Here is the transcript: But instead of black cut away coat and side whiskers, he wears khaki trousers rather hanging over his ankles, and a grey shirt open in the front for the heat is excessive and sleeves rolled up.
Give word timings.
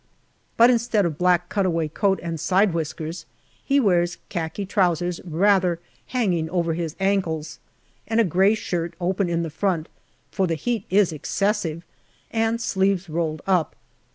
But 0.57 0.71
instead 0.71 1.05
of 1.05 1.19
black 1.19 1.47
cut 1.47 1.63
away 1.63 1.87
coat 1.87 2.19
and 2.23 2.39
side 2.39 2.73
whiskers, 2.73 3.27
he 3.63 3.79
wears 3.79 4.17
khaki 4.29 4.65
trousers 4.65 5.21
rather 5.23 5.79
hanging 6.07 6.49
over 6.49 6.73
his 6.73 6.95
ankles, 6.99 7.59
and 8.07 8.19
a 8.19 8.23
grey 8.23 8.55
shirt 8.55 8.95
open 8.99 9.29
in 9.29 9.43
the 9.43 9.51
front 9.51 9.89
for 10.31 10.47
the 10.47 10.55
heat 10.55 10.85
is 10.89 11.13
excessive 11.13 11.83
and 12.31 12.59
sleeves 12.59 13.09
rolled 13.09 13.43
up. 13.45 13.75